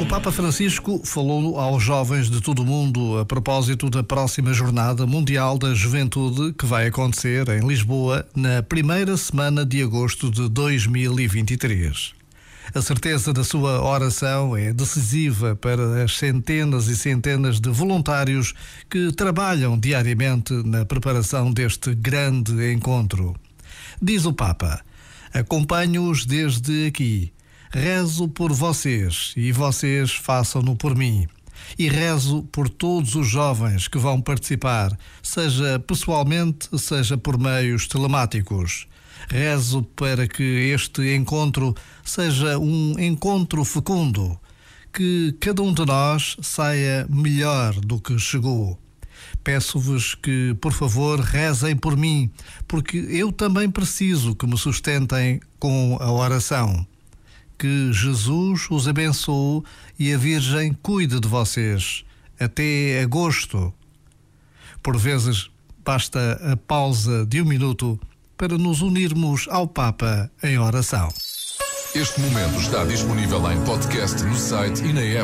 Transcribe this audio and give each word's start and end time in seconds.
O 0.00 0.06
Papa 0.06 0.32
Francisco 0.32 1.02
falou 1.04 1.60
aos 1.60 1.82
jovens 1.82 2.30
de 2.30 2.40
todo 2.40 2.62
o 2.62 2.64
mundo 2.64 3.18
a 3.18 3.26
propósito 3.26 3.90
da 3.90 4.02
próxima 4.02 4.54
Jornada 4.54 5.06
Mundial 5.06 5.58
da 5.58 5.74
Juventude 5.74 6.54
que 6.54 6.64
vai 6.64 6.86
acontecer 6.86 7.46
em 7.50 7.68
Lisboa 7.68 8.26
na 8.34 8.62
primeira 8.62 9.14
semana 9.18 9.62
de 9.62 9.82
agosto 9.82 10.30
de 10.30 10.48
2023. 10.48 12.14
A 12.74 12.80
certeza 12.80 13.30
da 13.34 13.44
sua 13.44 13.82
oração 13.82 14.56
é 14.56 14.72
decisiva 14.72 15.54
para 15.54 16.02
as 16.02 16.16
centenas 16.16 16.86
e 16.86 16.96
centenas 16.96 17.60
de 17.60 17.68
voluntários 17.68 18.54
que 18.88 19.12
trabalham 19.12 19.78
diariamente 19.78 20.54
na 20.64 20.82
preparação 20.86 21.52
deste 21.52 21.94
grande 21.94 22.72
encontro. 22.72 23.36
Diz 24.00 24.24
o 24.24 24.32
Papa: 24.32 24.80
Acompanho-os 25.34 26.24
desde 26.24 26.86
aqui 26.86 27.30
Rezo 27.72 28.26
por 28.26 28.52
vocês 28.52 29.32
e 29.36 29.52
vocês 29.52 30.10
façam-no 30.10 30.74
por 30.74 30.96
mim. 30.96 31.28
E 31.78 31.88
rezo 31.88 32.42
por 32.50 32.68
todos 32.68 33.14
os 33.14 33.28
jovens 33.28 33.86
que 33.86 33.96
vão 33.96 34.20
participar, 34.20 34.98
seja 35.22 35.78
pessoalmente, 35.78 36.68
seja 36.76 37.16
por 37.16 37.38
meios 37.38 37.86
telemáticos. 37.86 38.88
Rezo 39.28 39.84
para 39.94 40.26
que 40.26 40.42
este 40.42 41.14
encontro 41.14 41.72
seja 42.02 42.58
um 42.58 42.98
encontro 42.98 43.64
fecundo, 43.64 44.36
que 44.92 45.36
cada 45.38 45.62
um 45.62 45.72
de 45.72 45.86
nós 45.86 46.36
saia 46.42 47.06
melhor 47.08 47.74
do 47.74 48.00
que 48.00 48.18
chegou. 48.18 48.76
Peço-vos 49.44 50.16
que, 50.16 50.56
por 50.60 50.72
favor, 50.72 51.20
rezem 51.20 51.76
por 51.76 51.96
mim, 51.96 52.32
porque 52.66 52.96
eu 52.96 53.30
também 53.30 53.70
preciso 53.70 54.34
que 54.34 54.44
me 54.44 54.58
sustentem 54.58 55.40
com 55.60 55.96
a 56.00 56.10
oração 56.10 56.84
que 57.60 57.92
Jesus 57.92 58.68
os 58.70 58.88
abençoe 58.88 59.62
e 59.98 60.14
a 60.14 60.16
Virgem 60.16 60.72
cuide 60.82 61.20
de 61.20 61.28
vocês 61.28 62.06
até 62.40 63.02
agosto. 63.02 63.70
Por 64.82 64.96
vezes, 64.96 65.50
basta 65.84 66.40
a 66.42 66.56
pausa 66.56 67.26
de 67.26 67.42
um 67.42 67.44
minuto 67.44 68.00
para 68.34 68.56
nos 68.56 68.80
unirmos 68.80 69.46
ao 69.50 69.68
Papa 69.68 70.30
em 70.42 70.58
oração. 70.58 71.10
Este 71.94 72.18
momento 72.20 72.58
está 72.58 72.82
disponível 72.84 73.52
em 73.52 73.62
podcast 73.62 74.22
no 74.22 74.36
site 74.36 74.82
e 74.82 74.92
na 74.94 75.02
app. 75.02 75.18